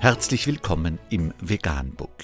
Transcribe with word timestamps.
Herzlich 0.00 0.46
willkommen 0.46 1.00
im 1.10 1.34
Veganbook. 1.40 2.22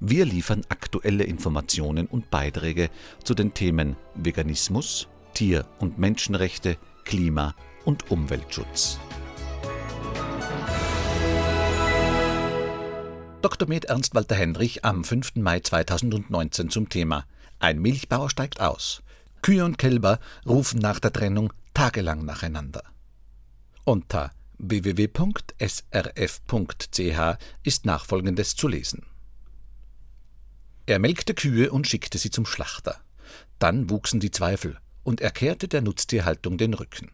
Wir 0.00 0.24
liefern 0.24 0.62
aktuelle 0.68 1.22
Informationen 1.22 2.08
und 2.08 2.28
Beiträge 2.28 2.90
zu 3.22 3.34
den 3.34 3.54
Themen 3.54 3.94
Veganismus, 4.16 5.06
Tier- 5.32 5.64
und 5.78 6.00
Menschenrechte, 6.00 6.76
Klima- 7.04 7.54
und 7.84 8.10
Umweltschutz. 8.10 8.98
Dr. 13.42 13.68
Med 13.68 13.84
Ernst 13.84 14.16
Walter 14.16 14.34
Henrich 14.34 14.84
am 14.84 15.04
5. 15.04 15.36
Mai 15.36 15.60
2019 15.60 16.68
zum 16.68 16.88
Thema 16.88 17.26
Ein 17.60 17.78
Milchbauer 17.78 18.28
steigt 18.28 18.60
aus. 18.60 19.04
Kühe 19.40 19.64
und 19.64 19.78
Kälber 19.78 20.18
rufen 20.44 20.80
nach 20.80 20.98
der 20.98 21.12
Trennung 21.12 21.52
tagelang 21.74 22.24
nacheinander. 22.24 22.82
Unter 23.84 24.32
www.srf.ch 24.58 25.18
ist 27.62 27.86
nachfolgendes 27.86 28.56
zu 28.56 28.68
lesen. 28.68 29.06
Er 30.86 30.98
melkte 30.98 31.34
Kühe 31.34 31.70
und 31.70 31.86
schickte 31.86 32.18
sie 32.18 32.30
zum 32.30 32.46
Schlachter. 32.46 33.00
Dann 33.58 33.90
wuchsen 33.90 34.20
die 34.20 34.30
Zweifel, 34.30 34.78
und 35.04 35.20
er 35.20 35.30
kehrte 35.30 35.68
der 35.68 35.82
Nutztierhaltung 35.82 36.58
den 36.58 36.74
Rücken. 36.74 37.10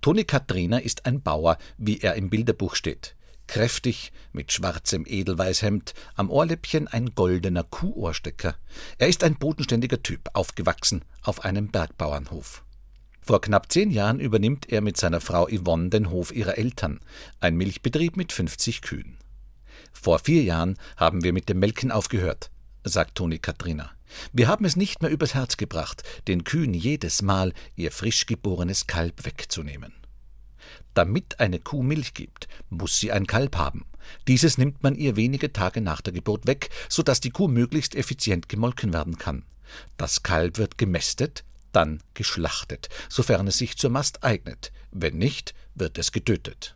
Toni 0.00 0.24
Katrina 0.24 0.78
ist 0.78 1.06
ein 1.06 1.22
Bauer, 1.22 1.58
wie 1.78 2.00
er 2.00 2.14
im 2.14 2.30
Bilderbuch 2.30 2.74
steht. 2.74 3.14
Kräftig, 3.46 4.12
mit 4.32 4.52
schwarzem 4.52 5.04
Edelweißhemd, 5.06 5.94
am 6.16 6.30
Ohrläppchen 6.30 6.88
ein 6.88 7.14
goldener 7.14 7.62
Kuhohrstecker. 7.62 8.56
Er 8.98 9.08
ist 9.08 9.22
ein 9.22 9.36
bodenständiger 9.36 10.02
Typ, 10.02 10.28
aufgewachsen 10.32 11.04
auf 11.22 11.44
einem 11.44 11.68
Bergbauernhof. 11.68 12.65
Vor 13.26 13.40
knapp 13.40 13.72
zehn 13.72 13.90
Jahren 13.90 14.20
übernimmt 14.20 14.70
er 14.70 14.80
mit 14.82 14.96
seiner 14.96 15.20
Frau 15.20 15.48
Yvonne 15.48 15.90
den 15.90 16.10
Hof 16.10 16.30
ihrer 16.30 16.58
Eltern, 16.58 17.00
ein 17.40 17.56
Milchbetrieb 17.56 18.16
mit 18.16 18.32
50 18.32 18.82
Kühen. 18.82 19.16
Vor 19.92 20.20
vier 20.20 20.44
Jahren 20.44 20.78
haben 20.96 21.24
wir 21.24 21.32
mit 21.32 21.48
dem 21.48 21.58
Melken 21.58 21.90
aufgehört, 21.90 22.52
sagt 22.84 23.16
Toni 23.16 23.40
Katrina. 23.40 23.90
Wir 24.32 24.46
haben 24.46 24.64
es 24.64 24.76
nicht 24.76 25.02
mehr 25.02 25.10
übers 25.10 25.34
Herz 25.34 25.56
gebracht, 25.56 26.04
den 26.28 26.44
Kühen 26.44 26.72
jedes 26.72 27.20
Mal 27.20 27.52
ihr 27.74 27.90
frisch 27.90 28.26
geborenes 28.26 28.86
Kalb 28.86 29.24
wegzunehmen. 29.26 29.92
Damit 30.94 31.40
eine 31.40 31.58
Kuh 31.58 31.82
Milch 31.82 32.14
gibt, 32.14 32.46
muss 32.70 33.00
sie 33.00 33.10
ein 33.10 33.26
Kalb 33.26 33.56
haben. 33.56 33.86
Dieses 34.28 34.56
nimmt 34.56 34.84
man 34.84 34.94
ihr 34.94 35.16
wenige 35.16 35.52
Tage 35.52 35.80
nach 35.80 36.00
der 36.00 36.12
Geburt 36.12 36.46
weg, 36.46 36.70
so 36.88 37.02
dass 37.02 37.18
die 37.18 37.30
Kuh 37.30 37.48
möglichst 37.48 37.96
effizient 37.96 38.48
gemolken 38.48 38.92
werden 38.92 39.18
kann. 39.18 39.42
Das 39.96 40.22
Kalb 40.22 40.58
wird 40.58 40.78
gemästet, 40.78 41.42
dann 41.76 42.02
geschlachtet, 42.14 42.88
sofern 43.10 43.46
es 43.46 43.58
sich 43.58 43.76
zur 43.76 43.90
Mast 43.90 44.24
eignet, 44.24 44.72
wenn 44.90 45.18
nicht, 45.18 45.54
wird 45.74 45.98
es 45.98 46.10
getötet. 46.10 46.74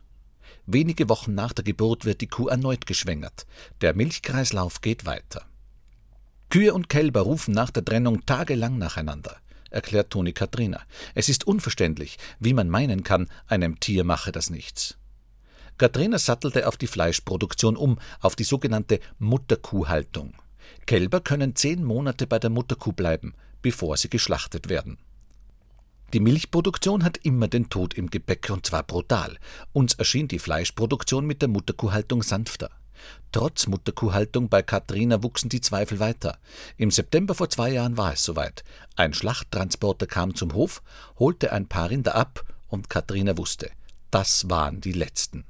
Wenige 0.67 1.09
Wochen 1.09 1.33
nach 1.33 1.53
der 1.53 1.63
Geburt 1.63 2.05
wird 2.05 2.21
die 2.21 2.27
Kuh 2.27 2.47
erneut 2.47 2.85
geschwängert, 2.85 3.47
der 3.81 3.95
Milchkreislauf 3.95 4.81
geht 4.81 5.05
weiter. 5.05 5.45
Kühe 6.49 6.73
und 6.73 6.87
Kälber 6.87 7.21
rufen 7.21 7.53
nach 7.53 7.71
der 7.71 7.83
Trennung 7.83 8.25
tagelang 8.27 8.77
nacheinander, 8.77 9.37
erklärt 9.71 10.11
Toni 10.11 10.33
Katrina. 10.33 10.81
Es 11.15 11.29
ist 11.29 11.47
unverständlich, 11.47 12.19
wie 12.39 12.53
man 12.53 12.69
meinen 12.69 13.03
kann, 13.03 13.27
einem 13.47 13.79
Tier 13.79 14.03
mache 14.03 14.31
das 14.31 14.51
nichts. 14.51 14.97
Katrina 15.79 16.19
sattelte 16.19 16.67
auf 16.67 16.77
die 16.77 16.87
Fleischproduktion 16.87 17.75
um, 17.75 17.97
auf 18.19 18.35
die 18.35 18.43
sogenannte 18.43 18.99
Mutterkuhhaltung. 19.17 20.35
Kälber 20.85 21.21
können 21.21 21.55
zehn 21.55 21.83
Monate 21.83 22.27
bei 22.27 22.39
der 22.39 22.49
Mutterkuh 22.49 22.93
bleiben, 22.93 23.33
bevor 23.61 23.97
sie 23.97 24.09
geschlachtet 24.09 24.69
werden. 24.69 24.97
Die 26.13 26.19
Milchproduktion 26.19 27.05
hat 27.05 27.17
immer 27.17 27.47
den 27.47 27.69
Tod 27.69 27.93
im 27.93 28.09
Gepäck 28.09 28.49
und 28.49 28.65
zwar 28.65 28.83
brutal. 28.83 29.37
Uns 29.71 29.93
erschien 29.93 30.27
die 30.27 30.39
Fleischproduktion 30.39 31.25
mit 31.25 31.41
der 31.41 31.47
Mutterkuhhaltung 31.47 32.21
sanfter. 32.21 32.69
Trotz 33.31 33.67
Mutterkuhhaltung 33.67 34.49
bei 34.49 34.61
Katrina 34.61 35.23
wuchsen 35.23 35.49
die 35.49 35.61
Zweifel 35.61 35.99
weiter. 35.99 36.37
Im 36.77 36.91
September 36.91 37.33
vor 37.33 37.49
zwei 37.49 37.71
Jahren 37.71 37.95
war 37.97 38.13
es 38.13 38.23
soweit. 38.23 38.63
Ein 38.95 39.13
Schlachttransporter 39.13 40.05
kam 40.05 40.35
zum 40.35 40.53
Hof, 40.53 40.83
holte 41.17 41.53
ein 41.53 41.67
paar 41.67 41.89
Rinder 41.89 42.15
ab 42.15 42.43
und 42.67 42.89
Katrina 42.89 43.37
wusste, 43.37 43.71
das 44.11 44.49
waren 44.49 44.81
die 44.81 44.93
letzten. 44.93 45.45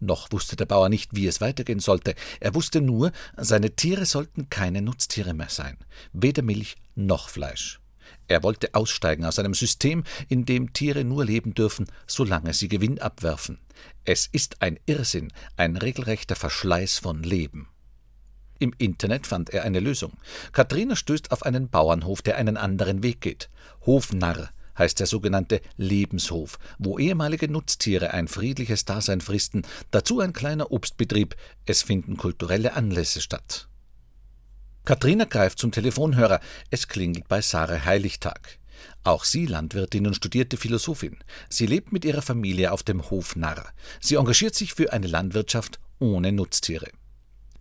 Noch 0.00 0.30
wusste 0.32 0.56
der 0.56 0.66
Bauer 0.66 0.88
nicht, 0.88 1.14
wie 1.14 1.26
es 1.26 1.40
weitergehen 1.40 1.80
sollte. 1.80 2.14
Er 2.40 2.54
wusste 2.54 2.80
nur, 2.80 3.12
seine 3.36 3.74
Tiere 3.76 4.06
sollten 4.06 4.50
keine 4.50 4.82
Nutztiere 4.82 5.34
mehr 5.34 5.48
sein, 5.48 5.78
weder 6.12 6.42
Milch 6.42 6.76
noch 6.94 7.28
Fleisch. 7.28 7.80
Er 8.28 8.42
wollte 8.42 8.74
aussteigen 8.74 9.24
aus 9.24 9.38
einem 9.38 9.54
System, 9.54 10.04
in 10.28 10.44
dem 10.44 10.72
Tiere 10.72 11.04
nur 11.04 11.24
leben 11.24 11.54
dürfen, 11.54 11.86
solange 12.06 12.54
sie 12.54 12.68
Gewinn 12.68 13.00
abwerfen. 13.00 13.58
Es 14.04 14.26
ist 14.26 14.62
ein 14.62 14.78
Irrsinn, 14.86 15.32
ein 15.56 15.76
regelrechter 15.76 16.36
Verschleiß 16.36 16.98
von 16.98 17.22
Leben. 17.22 17.68
Im 18.58 18.72
Internet 18.78 19.26
fand 19.26 19.50
er 19.50 19.64
eine 19.64 19.80
Lösung. 19.80 20.12
Katrina 20.52 20.96
stößt 20.96 21.32
auf 21.32 21.44
einen 21.44 21.68
Bauernhof, 21.68 22.22
der 22.22 22.36
einen 22.36 22.56
anderen 22.56 23.02
Weg 23.02 23.20
geht. 23.20 23.50
Hofnarr 23.84 24.50
heißt 24.78 25.00
der 25.00 25.06
sogenannte 25.06 25.60
Lebenshof, 25.76 26.58
wo 26.78 26.98
ehemalige 26.98 27.48
Nutztiere 27.48 28.12
ein 28.12 28.28
friedliches 28.28 28.84
Dasein 28.84 29.20
fristen, 29.20 29.62
dazu 29.90 30.20
ein 30.20 30.32
kleiner 30.32 30.72
Obstbetrieb, 30.72 31.36
es 31.66 31.82
finden 31.82 32.16
kulturelle 32.16 32.74
Anlässe 32.74 33.20
statt. 33.20 33.68
Katrina 34.84 35.24
greift 35.24 35.58
zum 35.58 35.72
Telefonhörer, 35.72 36.40
es 36.70 36.88
klingelt 36.88 37.26
bei 37.28 37.40
Sarah 37.40 37.84
Heiligtag. 37.84 38.58
Auch 39.02 39.24
sie 39.24 39.46
Landwirtin 39.46 40.06
und 40.06 40.16
studierte 40.16 40.56
Philosophin. 40.56 41.16
Sie 41.48 41.66
lebt 41.66 41.92
mit 41.92 42.04
ihrer 42.04 42.22
Familie 42.22 42.72
auf 42.72 42.82
dem 42.82 43.10
Hof 43.10 43.36
Narr. 43.36 43.66
Sie 44.00 44.16
engagiert 44.16 44.54
sich 44.54 44.74
für 44.74 44.92
eine 44.92 45.06
Landwirtschaft 45.06 45.78
ohne 45.98 46.32
Nutztiere. 46.32 46.88